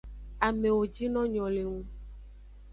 Amewo 0.47 0.83
jino 0.93 1.21
nyo 1.33 1.45
le 1.53 1.63
ngu. 1.71 1.81